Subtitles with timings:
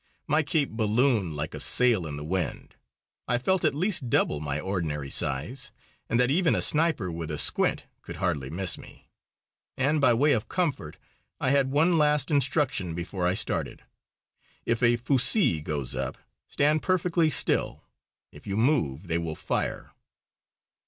[0.25, 2.73] My cape ballooned like a sail in the wind.
[3.27, 5.71] I felt at least double my ordinary size,
[6.09, 9.11] and that even a sniper with a squint could hardly miss me.
[9.77, 10.97] And, by way of comfort,
[11.39, 13.83] I had one last instruction before I started:
[14.65, 17.83] "If a fusée goes up, stand perfectly still.
[18.31, 19.91] If you move they will fire."